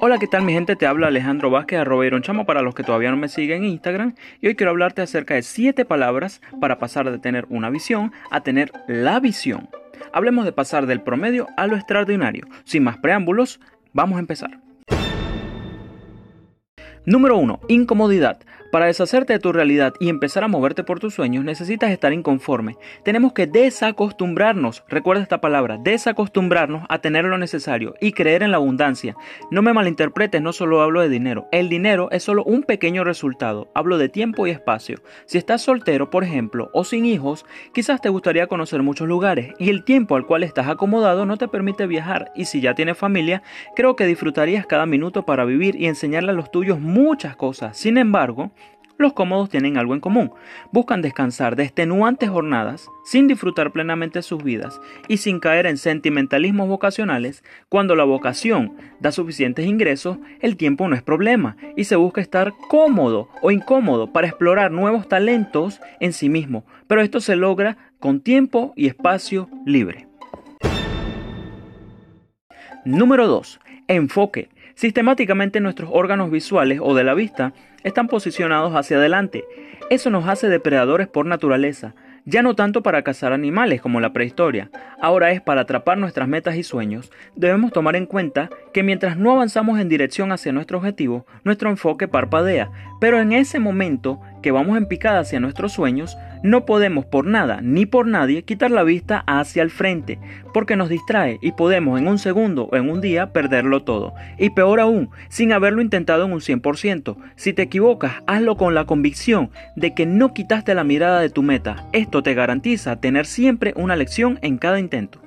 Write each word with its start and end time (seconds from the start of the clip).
Hola, 0.00 0.20
¿qué 0.20 0.28
tal 0.28 0.44
mi 0.44 0.52
gente? 0.52 0.76
Te 0.76 0.86
habla 0.86 1.08
Alejandro 1.08 1.50
Vázquez, 1.50 1.80
arroba 1.80 2.04
Chamo 2.20 2.46
para 2.46 2.62
los 2.62 2.72
que 2.72 2.84
todavía 2.84 3.10
no 3.10 3.16
me 3.16 3.26
siguen 3.26 3.64
en 3.64 3.70
Instagram. 3.70 4.14
Y 4.40 4.46
hoy 4.46 4.54
quiero 4.54 4.70
hablarte 4.70 5.02
acerca 5.02 5.34
de 5.34 5.42
7 5.42 5.84
palabras 5.84 6.40
para 6.60 6.78
pasar 6.78 7.10
de 7.10 7.18
tener 7.18 7.46
una 7.48 7.68
visión 7.68 8.12
a 8.30 8.44
tener 8.44 8.70
la 8.86 9.18
visión. 9.18 9.68
Hablemos 10.12 10.44
de 10.44 10.52
pasar 10.52 10.86
del 10.86 11.00
promedio 11.00 11.48
a 11.56 11.66
lo 11.66 11.74
extraordinario. 11.74 12.46
Sin 12.62 12.84
más 12.84 12.98
preámbulos, 12.98 13.58
vamos 13.92 14.18
a 14.18 14.20
empezar. 14.20 14.60
Número 17.04 17.36
1. 17.36 17.58
Incomodidad. 17.66 18.38
Para 18.70 18.84
deshacerte 18.84 19.32
de 19.32 19.38
tu 19.38 19.50
realidad 19.50 19.94
y 19.98 20.10
empezar 20.10 20.44
a 20.44 20.48
moverte 20.48 20.84
por 20.84 21.00
tus 21.00 21.14
sueños 21.14 21.42
necesitas 21.42 21.90
estar 21.90 22.12
inconforme. 22.12 22.76
Tenemos 23.02 23.32
que 23.32 23.46
desacostumbrarnos, 23.46 24.84
recuerda 24.88 25.22
esta 25.22 25.40
palabra, 25.40 25.78
desacostumbrarnos 25.78 26.84
a 26.90 26.98
tener 26.98 27.24
lo 27.24 27.38
necesario 27.38 27.94
y 27.98 28.12
creer 28.12 28.42
en 28.42 28.50
la 28.50 28.58
abundancia. 28.58 29.16
No 29.50 29.62
me 29.62 29.72
malinterpretes, 29.72 30.42
no 30.42 30.52
solo 30.52 30.82
hablo 30.82 31.00
de 31.00 31.08
dinero. 31.08 31.48
El 31.50 31.70
dinero 31.70 32.10
es 32.10 32.22
solo 32.22 32.44
un 32.44 32.62
pequeño 32.62 33.04
resultado, 33.04 33.68
hablo 33.74 33.96
de 33.96 34.10
tiempo 34.10 34.46
y 34.46 34.50
espacio. 34.50 34.98
Si 35.24 35.38
estás 35.38 35.62
soltero, 35.62 36.10
por 36.10 36.22
ejemplo, 36.22 36.68
o 36.74 36.84
sin 36.84 37.06
hijos, 37.06 37.46
quizás 37.72 38.02
te 38.02 38.10
gustaría 38.10 38.48
conocer 38.48 38.82
muchos 38.82 39.08
lugares 39.08 39.54
y 39.58 39.70
el 39.70 39.82
tiempo 39.82 40.14
al 40.14 40.26
cual 40.26 40.42
estás 40.42 40.68
acomodado 40.68 41.24
no 41.24 41.38
te 41.38 41.48
permite 41.48 41.86
viajar 41.86 42.32
y 42.34 42.44
si 42.44 42.60
ya 42.60 42.74
tienes 42.74 42.98
familia, 42.98 43.42
creo 43.74 43.96
que 43.96 44.04
disfrutarías 44.04 44.66
cada 44.66 44.84
minuto 44.84 45.24
para 45.24 45.46
vivir 45.46 45.74
y 45.76 45.86
enseñarle 45.86 46.32
a 46.32 46.34
los 46.34 46.50
tuyos 46.50 46.80
muchas 46.80 47.34
cosas. 47.34 47.78
Sin 47.78 47.96
embargo, 47.96 48.50
los 48.98 49.12
cómodos 49.12 49.48
tienen 49.48 49.78
algo 49.78 49.94
en 49.94 50.00
común. 50.00 50.32
Buscan 50.72 51.02
descansar 51.02 51.56
de 51.56 51.62
extenuantes 51.62 52.28
jornadas 52.28 52.88
sin 53.04 53.28
disfrutar 53.28 53.72
plenamente 53.72 54.20
sus 54.22 54.42
vidas 54.42 54.80
y 55.06 55.18
sin 55.18 55.40
caer 55.40 55.66
en 55.66 55.78
sentimentalismos 55.78 56.68
vocacionales. 56.68 57.44
Cuando 57.68 57.94
la 57.94 58.04
vocación 58.04 58.74
da 59.00 59.12
suficientes 59.12 59.66
ingresos, 59.66 60.18
el 60.40 60.56
tiempo 60.56 60.88
no 60.88 60.96
es 60.96 61.02
problema 61.02 61.56
y 61.76 61.84
se 61.84 61.96
busca 61.96 62.20
estar 62.20 62.52
cómodo 62.68 63.28
o 63.40 63.50
incómodo 63.50 64.12
para 64.12 64.26
explorar 64.26 64.72
nuevos 64.72 65.08
talentos 65.08 65.80
en 66.00 66.12
sí 66.12 66.28
mismo. 66.28 66.64
Pero 66.88 67.00
esto 67.00 67.20
se 67.20 67.36
logra 67.36 67.78
con 68.00 68.20
tiempo 68.20 68.72
y 68.76 68.88
espacio 68.88 69.48
libre. 69.64 70.07
Número 72.84 73.26
2. 73.26 73.60
Enfoque. 73.88 74.48
Sistemáticamente 74.74 75.60
nuestros 75.60 75.90
órganos 75.92 76.30
visuales 76.30 76.80
o 76.82 76.94
de 76.94 77.04
la 77.04 77.14
vista 77.14 77.52
están 77.82 78.06
posicionados 78.06 78.74
hacia 78.74 78.98
adelante. 78.98 79.44
Eso 79.90 80.10
nos 80.10 80.28
hace 80.28 80.48
depredadores 80.48 81.08
por 81.08 81.26
naturaleza, 81.26 81.94
ya 82.24 82.42
no 82.42 82.54
tanto 82.54 82.82
para 82.82 83.02
cazar 83.02 83.32
animales 83.32 83.80
como 83.80 84.00
la 84.00 84.12
prehistoria, 84.12 84.70
ahora 85.00 85.30
es 85.30 85.40
para 85.40 85.62
atrapar 85.62 85.96
nuestras 85.96 86.28
metas 86.28 86.56
y 86.56 86.62
sueños. 86.62 87.10
Debemos 87.36 87.72
tomar 87.72 87.96
en 87.96 88.04
cuenta 88.04 88.50
que 88.74 88.82
mientras 88.82 89.16
no 89.16 89.32
avanzamos 89.32 89.80
en 89.80 89.88
dirección 89.88 90.30
hacia 90.30 90.52
nuestro 90.52 90.76
objetivo, 90.76 91.26
nuestro 91.42 91.70
enfoque 91.70 92.06
parpadea, 92.06 92.70
pero 93.00 93.18
en 93.18 93.32
ese 93.32 93.60
momento 93.60 94.20
que 94.42 94.50
vamos 94.50 94.76
en 94.76 94.86
picada 94.86 95.20
hacia 95.20 95.40
nuestros 95.40 95.72
sueños, 95.72 96.18
no 96.42 96.64
podemos 96.64 97.04
por 97.04 97.26
nada 97.26 97.60
ni 97.62 97.86
por 97.86 98.06
nadie 98.06 98.42
quitar 98.42 98.70
la 98.70 98.82
vista 98.82 99.24
hacia 99.26 99.62
el 99.62 99.70
frente, 99.70 100.18
porque 100.54 100.76
nos 100.76 100.88
distrae 100.88 101.38
y 101.42 101.52
podemos 101.52 102.00
en 102.00 102.08
un 102.08 102.18
segundo 102.18 102.68
o 102.70 102.76
en 102.76 102.88
un 102.88 103.00
día 103.00 103.32
perderlo 103.32 103.82
todo. 103.82 104.14
Y 104.38 104.50
peor 104.50 104.80
aún, 104.80 105.10
sin 105.28 105.52
haberlo 105.52 105.82
intentado 105.82 106.24
en 106.24 106.32
un 106.32 106.40
100%. 106.40 107.16
Si 107.36 107.52
te 107.52 107.62
equivocas, 107.62 108.22
hazlo 108.26 108.56
con 108.56 108.74
la 108.74 108.84
convicción 108.84 109.50
de 109.76 109.94
que 109.94 110.06
no 110.06 110.32
quitaste 110.34 110.74
la 110.74 110.84
mirada 110.84 111.20
de 111.20 111.30
tu 111.30 111.42
meta. 111.42 111.88
Esto 111.92 112.22
te 112.22 112.34
garantiza 112.34 113.00
tener 113.00 113.26
siempre 113.26 113.72
una 113.76 113.96
lección 113.96 114.38
en 114.42 114.58
cada 114.58 114.78
intento. 114.78 115.20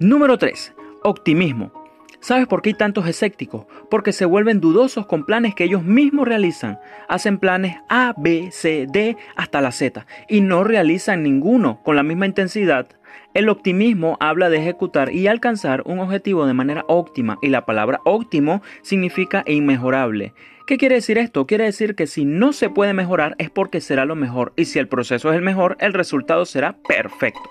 Número 0.00 0.38
3. 0.38 0.74
Optimismo. 1.02 1.83
¿Sabes 2.24 2.46
por 2.46 2.62
qué 2.62 2.70
hay 2.70 2.74
tantos 2.74 3.06
escépticos? 3.06 3.66
Porque 3.90 4.14
se 4.14 4.24
vuelven 4.24 4.58
dudosos 4.58 5.04
con 5.04 5.26
planes 5.26 5.54
que 5.54 5.64
ellos 5.64 5.84
mismos 5.84 6.26
realizan. 6.26 6.78
Hacen 7.06 7.36
planes 7.36 7.76
A, 7.90 8.14
B, 8.16 8.48
C, 8.50 8.86
D 8.90 9.18
hasta 9.36 9.60
la 9.60 9.72
Z 9.72 10.06
y 10.26 10.40
no 10.40 10.64
realizan 10.64 11.22
ninguno 11.22 11.82
con 11.82 11.96
la 11.96 12.02
misma 12.02 12.24
intensidad. 12.24 12.86
El 13.34 13.50
optimismo 13.50 14.16
habla 14.20 14.48
de 14.48 14.56
ejecutar 14.56 15.12
y 15.12 15.26
alcanzar 15.26 15.82
un 15.84 15.98
objetivo 15.98 16.46
de 16.46 16.54
manera 16.54 16.86
óptima 16.88 17.36
y 17.42 17.50
la 17.50 17.66
palabra 17.66 18.00
óptimo 18.06 18.62
significa 18.80 19.44
inmejorable. 19.46 20.32
¿Qué 20.66 20.78
quiere 20.78 20.94
decir 20.94 21.18
esto? 21.18 21.46
Quiere 21.46 21.64
decir 21.64 21.94
que 21.94 22.06
si 22.06 22.24
no 22.24 22.54
se 22.54 22.70
puede 22.70 22.94
mejorar 22.94 23.34
es 23.36 23.50
porque 23.50 23.82
será 23.82 24.06
lo 24.06 24.16
mejor 24.16 24.54
y 24.56 24.64
si 24.64 24.78
el 24.78 24.88
proceso 24.88 25.30
es 25.30 25.36
el 25.36 25.42
mejor, 25.42 25.76
el 25.78 25.92
resultado 25.92 26.46
será 26.46 26.78
perfecto. 26.88 27.50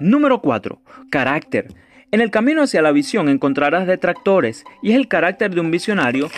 Número 0.00 0.40
4. 0.40 0.80
Carácter. 1.12 1.68
En 2.10 2.22
el 2.22 2.30
camino 2.30 2.62
hacia 2.62 2.80
la 2.80 2.92
visión 2.92 3.28
encontrarás 3.28 3.86
detractores 3.86 4.64
y 4.82 4.92
es 4.92 4.96
el 4.96 5.08
carácter 5.08 5.54
de 5.54 5.60
un 5.60 5.70
visionario 5.70 6.30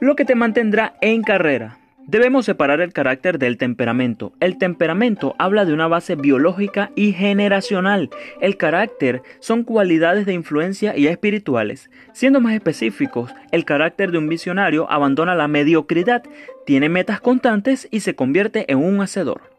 lo 0.00 0.16
que 0.16 0.24
te 0.24 0.34
mantendrá 0.34 0.94
en 1.00 1.22
carrera. 1.22 1.78
Debemos 2.08 2.44
separar 2.44 2.80
el 2.80 2.92
carácter 2.92 3.38
del 3.38 3.56
temperamento. 3.56 4.32
El 4.40 4.58
temperamento 4.58 5.36
habla 5.38 5.64
de 5.64 5.72
una 5.72 5.86
base 5.86 6.16
biológica 6.16 6.90
y 6.96 7.12
generacional. 7.12 8.10
El 8.40 8.56
carácter 8.56 9.22
son 9.38 9.62
cualidades 9.62 10.26
de 10.26 10.32
influencia 10.32 10.96
y 10.96 11.06
espirituales. 11.06 11.88
Siendo 12.12 12.40
más 12.40 12.54
específicos, 12.54 13.32
el 13.52 13.64
carácter 13.64 14.10
de 14.10 14.18
un 14.18 14.28
visionario 14.28 14.90
abandona 14.90 15.36
la 15.36 15.46
mediocridad, 15.46 16.24
tiene 16.66 16.88
metas 16.88 17.20
constantes 17.20 17.86
y 17.92 18.00
se 18.00 18.16
convierte 18.16 18.70
en 18.72 18.78
un 18.78 19.00
hacedor. 19.00 19.52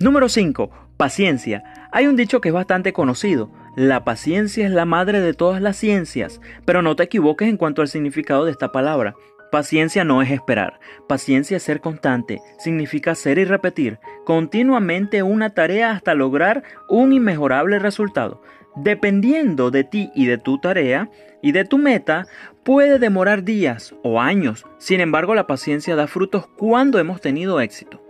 Número 0.00 0.30
5. 0.30 0.70
Paciencia. 0.96 1.77
Hay 1.90 2.06
un 2.06 2.16
dicho 2.16 2.40
que 2.40 2.48
es 2.48 2.54
bastante 2.54 2.92
conocido. 2.92 3.50
La 3.74 4.04
paciencia 4.04 4.66
es 4.66 4.72
la 4.72 4.84
madre 4.84 5.20
de 5.20 5.32
todas 5.32 5.62
las 5.62 5.76
ciencias, 5.76 6.40
pero 6.64 6.82
no 6.82 6.96
te 6.96 7.04
equivoques 7.04 7.48
en 7.48 7.56
cuanto 7.56 7.80
al 7.80 7.88
significado 7.88 8.44
de 8.44 8.50
esta 8.50 8.72
palabra. 8.72 9.14
Paciencia 9.50 10.04
no 10.04 10.20
es 10.20 10.30
esperar, 10.30 10.78
paciencia 11.08 11.56
es 11.56 11.62
ser 11.62 11.80
constante, 11.80 12.42
significa 12.58 13.12
hacer 13.12 13.38
y 13.38 13.46
repetir 13.46 13.98
continuamente 14.26 15.22
una 15.22 15.54
tarea 15.54 15.92
hasta 15.92 16.14
lograr 16.14 16.62
un 16.90 17.14
inmejorable 17.14 17.78
resultado. 17.78 18.42
Dependiendo 18.76 19.70
de 19.70 19.84
ti 19.84 20.10
y 20.14 20.26
de 20.26 20.36
tu 20.36 20.58
tarea 20.58 21.08
y 21.42 21.52
de 21.52 21.64
tu 21.64 21.78
meta, 21.78 22.26
puede 22.62 22.98
demorar 22.98 23.42
días 23.42 23.94
o 24.02 24.20
años, 24.20 24.66
sin 24.76 25.00
embargo 25.00 25.34
la 25.34 25.46
paciencia 25.46 25.96
da 25.96 26.06
frutos 26.06 26.46
cuando 26.46 26.98
hemos 26.98 27.22
tenido 27.22 27.58
éxito. 27.60 28.07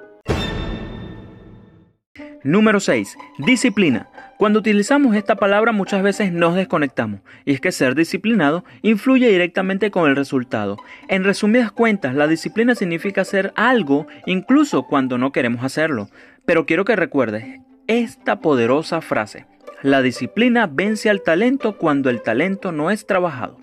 Número 2.45 2.79
6. 2.79 3.19
Disciplina. 3.39 4.09
Cuando 4.37 4.61
utilizamos 4.61 5.17
esta 5.17 5.35
palabra 5.35 5.73
muchas 5.73 6.03
veces 6.05 6.33
nos 6.33 6.55
desconectamos, 6.55 7.21
y 7.45 7.53
es 7.53 7.61
que 7.61 7.73
ser 7.73 7.97
disciplinado 7.97 8.65
influye 8.83 9.29
directamente 9.29 9.91
con 9.91 10.09
el 10.09 10.15
resultado. 10.15 10.79
En 11.09 11.25
resumidas 11.25 11.73
cuentas, 11.73 12.15
la 12.15 12.29
disciplina 12.29 12.77
significa 12.77 13.23
hacer 13.23 13.53
algo 13.57 14.07
incluso 14.27 14.85
cuando 14.85 15.19
no 15.19 15.33
queremos 15.33 15.65
hacerlo. 15.65 16.09
Pero 16.45 16.65
quiero 16.65 16.85
que 16.85 16.95
recuerdes 16.95 17.61
esta 17.89 18.41
poderosa 18.41 19.01
frase. 19.01 19.47
La 19.83 20.01
disciplina 20.01 20.69
vence 20.71 21.11
al 21.11 21.23
talento 21.23 21.77
cuando 21.77 22.09
el 22.09 22.23
talento 22.23 22.71
no 22.71 22.93
es 22.93 23.07
trabajado. 23.07 23.59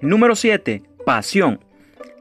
Número 0.00 0.36
7. 0.36 0.82
Pasión. 1.04 1.60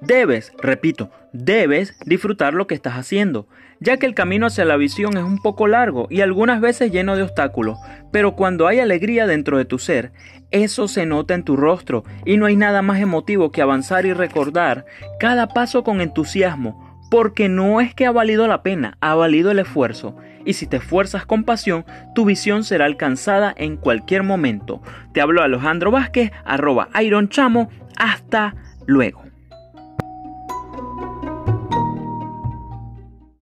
Debes, 0.01 0.51
repito, 0.57 1.11
debes 1.31 1.97
disfrutar 2.05 2.53
lo 2.53 2.67
que 2.67 2.75
estás 2.75 2.95
haciendo, 2.95 3.47
ya 3.79 3.97
que 3.97 4.05
el 4.05 4.13
camino 4.13 4.47
hacia 4.47 4.65
la 4.65 4.77
visión 4.77 5.17
es 5.17 5.23
un 5.23 5.41
poco 5.41 5.67
largo 5.67 6.07
y 6.09 6.21
algunas 6.21 6.59
veces 6.61 6.91
lleno 6.91 7.15
de 7.15 7.23
obstáculos, 7.23 7.77
pero 8.11 8.35
cuando 8.35 8.67
hay 8.67 8.79
alegría 8.79 9.27
dentro 9.27 9.57
de 9.57 9.65
tu 9.65 9.79
ser, 9.79 10.11
eso 10.51 10.87
se 10.87 11.05
nota 11.05 11.33
en 11.33 11.43
tu 11.43 11.55
rostro 11.55 12.03
y 12.25 12.37
no 12.37 12.45
hay 12.45 12.55
nada 12.55 12.81
más 12.81 12.99
emotivo 12.99 13.51
que 13.51 13.61
avanzar 13.61 14.05
y 14.05 14.13
recordar 14.13 14.85
cada 15.19 15.47
paso 15.47 15.83
con 15.83 16.01
entusiasmo, 16.01 16.99
porque 17.09 17.49
no 17.49 17.81
es 17.81 17.95
que 17.95 18.05
ha 18.05 18.11
valido 18.11 18.47
la 18.47 18.61
pena, 18.61 18.97
ha 19.01 19.15
valido 19.15 19.51
el 19.51 19.59
esfuerzo. 19.59 20.15
Y 20.45 20.53
si 20.53 20.67
te 20.67 20.77
esfuerzas 20.77 21.25
con 21.25 21.43
pasión, 21.43 21.85
tu 22.15 22.25
visión 22.25 22.63
será 22.63 22.85
alcanzada 22.85 23.53
en 23.55 23.77
cualquier 23.77 24.23
momento. 24.23 24.81
Te 25.13 25.21
habló 25.21 25.41
Alejandro 25.41 25.91
Vázquez, 25.91 26.31
arroba 26.43 26.89
Iron 27.01 27.29
Chamo. 27.29 27.69
Hasta 27.97 28.55
luego. 28.85 29.32